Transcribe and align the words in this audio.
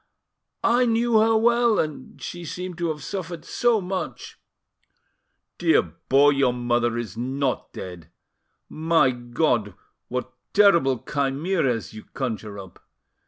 I 0.79 0.87
knew 0.87 1.19
her 1.19 1.37
well! 1.37 1.77
and 1.77 2.19
she 2.19 2.43
seemed 2.43 2.79
to 2.79 2.87
have 2.87 3.03
suffered 3.03 3.45
so 3.45 3.79
much——" 3.79 4.39
"Dear 5.59 5.93
boy, 6.09 6.31
your 6.31 6.53
mother 6.53 6.97
is 6.97 7.15
not 7.15 7.71
dead.... 7.71 8.09
My 8.67 9.11
God! 9.11 9.75
what 10.07 10.33
terrible 10.53 11.03
chimeras 11.05 11.93
you 11.93 12.03
conjure 12.15 12.57
up! 12.57 12.83